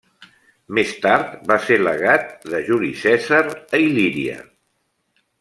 [0.77, 4.41] Més tard va ser legat de Juli Cèsar a Il·líria.